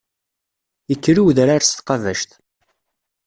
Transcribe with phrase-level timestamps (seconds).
[0.93, 2.31] Ikker i udrar s tqabact.